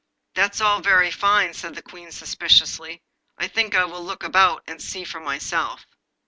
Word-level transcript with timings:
'That's 0.33 0.59
all 0.61 0.81
very 0.81 1.11
fine,' 1.11 1.53
said 1.53 1.75
the 1.75 1.81
Queen 1.83 2.11
suspiciously. 2.11 3.03
'I 3.37 3.47
think 3.49 3.75
I 3.75 3.85
will 3.85 4.03
look 4.03 4.23
about, 4.23 4.63
and 4.65 4.81
see 4.81 5.03
for 5.03 5.19
myself. 5.19 5.85